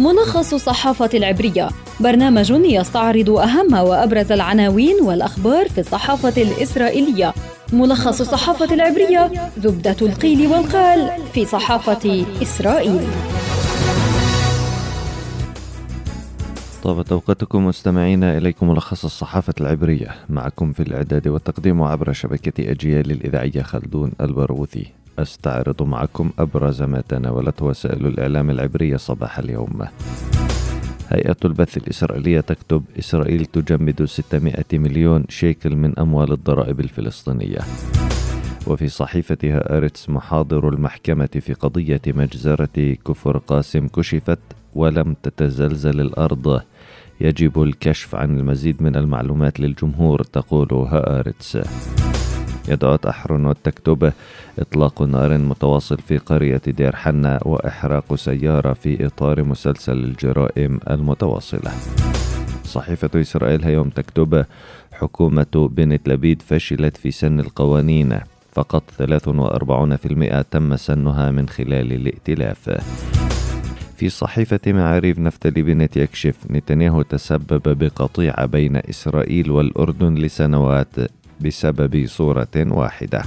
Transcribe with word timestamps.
ملخص 0.00 0.54
الصحافة 0.54 1.10
العبرية. 1.14 1.68
برنامج 2.00 2.50
يستعرض 2.50 3.30
أهم 3.30 3.74
وأبرز 3.74 4.32
العناوين 4.32 5.00
والأخبار 5.02 5.68
في 5.68 5.80
الصحافة 5.80 6.42
الإسرائيلية. 6.42 7.34
ملخص 7.72 8.20
الصحافة 8.20 8.74
العبرية 8.74 9.30
زبدة 9.58 9.96
القيل 10.02 10.46
والقال 10.46 11.10
في 11.34 11.44
صحافة 11.44 12.24
إسرائيل. 12.42 13.00
طابت 16.82 17.12
أوقاتكم 17.12 17.66
مستمعينا 17.66 18.38
إليكم 18.38 18.68
ملخص 18.68 19.04
الصحافة 19.04 19.54
العبرية. 19.60 20.08
معكم 20.28 20.72
في 20.72 20.82
الإعداد 20.82 21.28
والتقديم 21.28 21.82
عبر 21.82 22.12
شبكة 22.12 22.70
أجيال 22.70 23.10
الإذاعية 23.10 23.62
خلدون 23.62 24.12
البرغوثي. 24.20 24.99
أستعرض 25.18 25.82
معكم 25.82 26.30
أبرز 26.38 26.82
ما 26.82 27.00
تناولته 27.08 27.66
وسائل 27.66 28.06
الإعلام 28.06 28.50
العبرية 28.50 28.96
صباح 28.96 29.38
اليوم. 29.38 29.82
هيئة 31.08 31.36
البث 31.44 31.76
الإسرائيلية 31.76 32.40
تكتب 32.40 32.82
إسرائيل 32.98 33.46
تجمد 33.46 34.04
600 34.04 34.54
مليون 34.72 35.24
شيكل 35.28 35.76
من 35.76 35.98
أموال 35.98 36.32
الضرائب 36.32 36.80
الفلسطينية. 36.80 37.58
وفي 38.66 38.88
صحيفتها 38.88 39.76
أرتس 39.76 40.10
محاضر 40.10 40.68
المحكمة 40.68 41.28
في 41.40 41.52
قضية 41.52 42.00
مجزرة 42.06 42.96
كفر 43.06 43.38
قاسم 43.38 43.88
كشفت 43.88 44.38
ولم 44.74 45.16
تتزلزل 45.22 46.00
الأرض. 46.00 46.60
يجب 47.20 47.62
الكشف 47.62 48.14
عن 48.14 48.38
المزيد 48.38 48.82
من 48.82 48.96
المعلومات 48.96 49.60
للجمهور 49.60 50.22
تقول 50.22 50.68
هآرتس. 50.72 51.58
يدعوت 52.70 53.06
أحرنوت 53.06 53.56
تكتب 53.64 54.12
إطلاق 54.58 55.02
نار 55.02 55.38
متواصل 55.38 55.98
في 55.98 56.18
قرية 56.18 56.62
دير 56.66 56.96
حنا 56.96 57.40
وإحراق 57.42 58.14
سيارة 58.14 58.72
في 58.72 59.06
إطار 59.06 59.42
مسلسل 59.42 59.92
الجرائم 59.92 60.80
المتواصلة. 60.90 61.70
صحيفة 62.64 63.20
إسرائيل 63.20 63.64
هيوم 63.64 63.88
تكتب 63.88 64.44
حكومة 64.92 65.68
بنت 65.72 66.08
لبيد 66.08 66.42
فشلت 66.42 66.96
في 66.96 67.10
سن 67.10 67.40
القوانين. 67.40 68.18
فقط 68.52 68.82
43% 68.98 70.42
تم 70.50 70.76
سنها 70.76 71.30
من 71.30 71.48
خلال 71.48 71.92
الائتلاف. 71.92 72.70
في 73.96 74.08
صحيفة 74.08 74.60
معاريف 74.66 75.18
نفتلي 75.18 75.62
بنت 75.62 75.96
يكشف 75.96 76.34
نتنياهو 76.50 77.02
تسبب 77.02 77.62
بقطيعة 77.78 78.46
بين 78.46 78.76
إسرائيل 78.76 79.50
والأردن 79.50 80.14
لسنوات 80.14 80.94
بسبب 81.42 82.06
صورة 82.06 82.48
واحدة. 82.56 83.22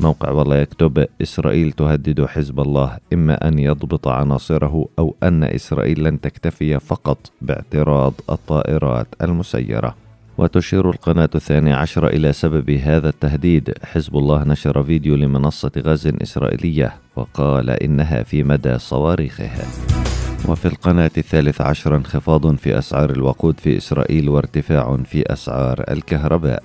موقع 0.00 0.30
والله 0.30 0.56
يكتب 0.56 1.06
إسرائيل 1.22 1.72
تهدد 1.72 2.24
حزب 2.24 2.60
الله 2.60 2.98
إما 3.12 3.48
أن 3.48 3.58
يضبط 3.58 4.08
عناصره 4.08 4.88
أو 4.98 5.16
أن 5.22 5.44
إسرائيل 5.44 6.04
لن 6.04 6.20
تكتفي 6.20 6.78
فقط 6.80 7.18
باعتراض 7.42 8.12
الطائرات 8.30 9.06
المسيرة. 9.22 9.94
وتشير 10.38 10.90
القناة 10.90 11.30
الثانية 11.34 11.74
عشر 11.74 12.06
إلى 12.06 12.32
سبب 12.32 12.70
هذا 12.70 13.08
التهديد. 13.08 13.74
حزب 13.84 14.16
الله 14.16 14.44
نشر 14.44 14.82
فيديو 14.84 15.16
لمنصة 15.16 15.70
غاز 15.78 16.06
إسرائيلية 16.06 16.92
وقال 17.16 17.70
إنها 17.70 18.22
في 18.22 18.42
مدى 18.42 18.78
صواريخها. 18.78 19.64
وفي 20.48 20.66
القناة 20.66 21.10
الثالث 21.18 21.60
عشر 21.60 21.96
انخفاض 21.96 22.54
في 22.54 22.78
أسعار 22.78 23.10
الوقود 23.10 23.60
في 23.60 23.76
إسرائيل 23.76 24.28
وارتفاع 24.28 24.96
في 24.96 25.32
أسعار 25.32 25.84
الكهرباء. 25.90 26.62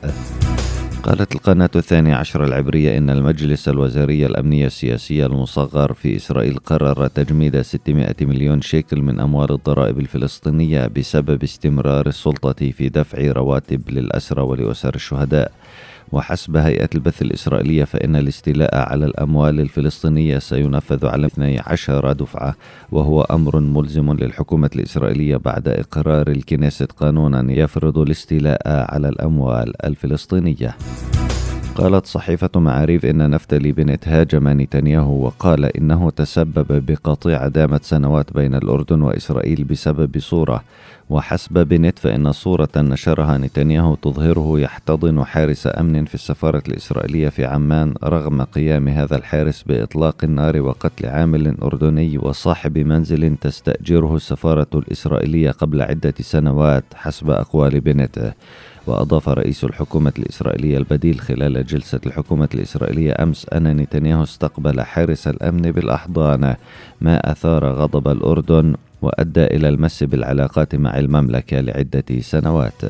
قالت 1.03 1.35
القناة 1.35 1.69
الثانية 1.75 2.15
عشر 2.15 2.43
العبرية 2.43 2.97
إن 2.97 3.09
المجلس 3.09 3.69
الوزاري 3.69 4.25
الأمنية 4.25 4.65
السياسية 4.65 5.25
المصغر 5.25 5.93
في 5.93 6.15
إسرائيل 6.15 6.57
قرر 6.57 7.07
تجميد 7.07 7.61
600 7.61 8.15
مليون 8.21 8.61
شيكل 8.61 9.01
من 9.01 9.19
أموال 9.19 9.51
الضرائب 9.51 9.99
الفلسطينية 9.99 10.87
بسبب 10.87 11.43
استمرار 11.43 12.07
السلطة 12.07 12.71
في 12.71 12.89
دفع 12.89 13.31
رواتب 13.31 13.89
للأسرى 13.89 14.41
ولأسر 14.41 14.95
الشهداء. 14.95 15.51
وحسب 16.13 16.57
هيئة 16.57 16.89
البث 16.95 17.21
الإسرائيلية 17.21 17.83
فإن 17.83 18.15
الاستيلاء 18.15 18.75
على 18.75 19.05
الأموال 19.05 19.59
الفلسطينية 19.59 20.39
سينفذ 20.39 21.05
على 21.05 21.27
12 21.27 22.11
دفعة 22.11 22.55
وهو 22.91 23.21
أمر 23.21 23.59
ملزم 23.59 24.13
للحكومة 24.13 24.69
الإسرائيلية 24.75 25.37
بعد 25.37 25.67
إقرار 25.67 26.27
الكنيست 26.27 26.91
قانونا 26.91 27.51
يفرض 27.51 27.97
الاستيلاء 27.97 28.61
على 28.65 29.09
الأموال 29.09 29.85
الفلسطينية. 29.85 30.75
قالت 31.75 32.05
صحيفة 32.05 32.49
معاريف 32.55 33.05
إن 33.05 33.29
نفتلي 33.29 33.71
بنت 33.71 34.07
هاجم 34.07 34.61
نتنياهو 34.61 35.25
وقال 35.25 35.77
إنه 35.77 36.09
تسبب 36.09 36.85
بقطيعة 36.85 37.47
دامت 37.47 37.83
سنوات 37.83 38.33
بين 38.33 38.55
الأردن 38.55 39.01
وإسرائيل 39.01 39.63
بسبب 39.63 40.19
صورة. 40.19 40.63
وحسب 41.09 41.67
بنت 41.67 41.99
فإن 41.99 42.31
صورة 42.31 42.69
نشرها 42.77 43.37
نتنياهو 43.37 43.95
تظهره 43.95 44.59
يحتضن 44.59 45.23
حارس 45.23 45.67
أمن 45.77 46.05
في 46.05 46.15
السفارة 46.15 46.63
الإسرائيلية 46.67 47.29
في 47.29 47.45
عمان 47.45 47.93
رغم 48.03 48.41
قيام 48.41 48.87
هذا 48.87 49.15
الحارس 49.15 49.63
بإطلاق 49.63 50.15
النار 50.23 50.61
وقتل 50.61 51.05
عامل 51.05 51.57
أردني 51.63 52.17
وصاحب 52.17 52.77
منزل 52.77 53.35
تستأجره 53.35 54.15
السفارة 54.15 54.67
الإسرائيلية 54.75 55.51
قبل 55.51 55.81
عدة 55.81 56.13
سنوات 56.19 56.83
حسب 56.95 57.29
أقوال 57.29 57.79
بنت 57.81 58.33
وأضاف 58.87 59.29
رئيس 59.29 59.63
الحكومة 59.63 60.13
الإسرائيلية 60.19 60.77
البديل 60.77 61.19
خلال 61.19 61.65
جلسة 61.65 61.99
الحكومة 62.05 62.49
الإسرائيلية 62.53 63.15
أمس 63.19 63.45
أن 63.49 63.77
نتنياهو 63.77 64.23
استقبل 64.23 64.81
حارس 64.81 65.27
الأمن 65.27 65.71
بالأحضان 65.71 66.55
ما 67.01 67.31
أثار 67.31 67.65
غضب 67.65 68.07
الأردن 68.07 68.75
وأدى 69.01 69.43
إلى 69.45 69.69
المس 69.69 70.03
بالعلاقات 70.03 70.75
مع 70.75 70.99
المملكة 70.99 71.59
لعدة 71.59 72.19
سنوات. 72.19 72.81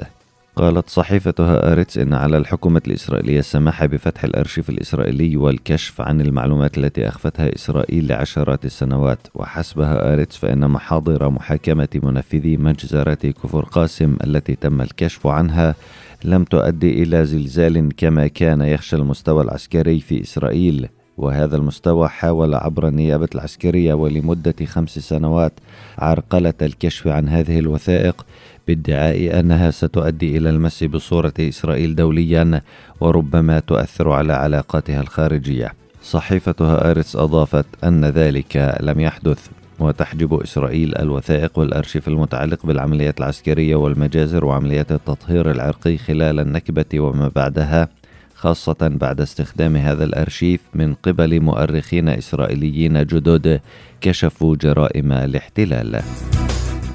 قالت 0.56 0.90
صحيفة 0.90 1.34
هآرتس 1.40 1.98
إن 1.98 2.14
على 2.14 2.38
الحكومة 2.38 2.82
الإسرائيلية 2.88 3.40
السماح 3.40 3.86
بفتح 3.86 4.24
الأرشيف 4.24 4.70
الإسرائيلي 4.70 5.38
والكشف 5.38 6.02
عن 6.02 6.22
المعلومات 6.22 6.78
التي 6.78 7.08
أخفتها 7.08 7.56
إسرائيل 7.56 8.08
لعشرات 8.08 8.66
السنوات. 8.66 9.28
وحسب 9.36 9.80
هآرتس 9.80 10.38
فإن 10.38 10.70
محاضر 10.70 11.30
محاكمة 11.30 11.88
منفذي 12.04 12.58
مجزرة 12.58 13.14
كفر 13.14 13.66
قاسم 13.66 14.18
التي 14.24 14.56
تم 14.56 14.82
الكشف 14.82 15.28
عنها 15.28 15.76
لم 16.24 16.44
تؤدي 16.44 17.04
إلى 17.04 17.26
زلزال 17.26 17.96
كما 17.98 18.28
كان 18.28 18.62
يخشى 18.62 18.96
المستوى 18.96 19.44
العسكري 19.44 20.00
في 20.00 20.22
إسرائيل. 20.22 20.90
وهذا 21.18 21.56
المستوى 21.56 22.10
حاول 22.10 22.56
عبر 22.56 22.88
النيابة 22.88 23.28
العسكرية 23.36 23.94
ولمدة 23.94 24.66
خمس 24.66 25.00
سنوات 25.00 25.54
عرقلة 25.98 26.54
الكشف 26.62 27.08
عن 27.08 27.30
هذه 27.30 27.60
الوثائق 27.60 28.26
بادعاء 28.68 29.40
أنها 29.40 29.72
ستؤدي 29.72 30.38
إلى 30.38 30.50
المس 30.50 30.84
بصورة 30.84 31.34
إسرائيل 31.40 31.96
دوليا 31.96 32.62
وربما 33.02 33.60
تؤثر 33.60 34.12
على 34.12 34.34
علاقاتها 34.34 35.02
الخارجية 35.02 35.74
صحيفة 36.04 36.56
هآرتس 36.60 37.16
أضافت 37.16 37.66
أن 37.84 38.06
ذلك 38.06 38.78
لم 38.82 39.00
يحدث 39.00 39.48
وتحجب 39.80 40.34
إسرائيل 40.34 40.98
الوثائق 40.98 41.60
والأرشيف 41.60 42.08
المتعلق 42.08 42.66
بالعمليات 42.66 43.20
العسكرية 43.20 43.76
والمجازر 43.76 44.46
وعمليات 44.46 44.92
التطهير 44.92 45.52
العرقي 45.52 45.98
خلال 45.98 46.40
النكبة 46.40 47.00
وما 47.00 47.32
بعدها 47.36 47.90
خاصة 48.36 48.78
بعد 48.82 49.22
استخدام 49.22 49.76
هذا 49.76 50.04
الأرشيف 50.04 50.62
من 50.74 50.94
قبل 50.94 51.42
مؤرخين 51.42 52.10
إسرائيليين 52.10 53.06
جدد 53.06 53.62
كشفوا 54.02 54.56
جرائم 54.56 55.12
الاحتلال. 55.12 56.02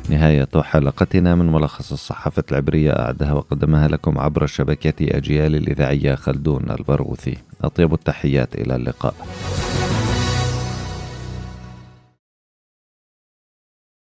نهاية 0.09 0.49
حلقتنا 0.57 1.35
من 1.35 1.53
ملخص 1.53 1.93
الصحافة 1.93 2.45
العبرية 2.51 2.93
أعدها 2.93 3.33
وقدمها 3.33 3.89
لكم 3.89 4.19
عبر 4.19 4.47
شبكة 4.47 5.17
أجيال 5.17 5.55
الإذاعية 5.55 6.15
خلدون 6.15 6.71
البرغوثي. 6.71 7.37
أطيب 7.65 7.95
التحيات 7.95 8.55
إلى 8.55 8.77
اللقاء. 8.77 9.15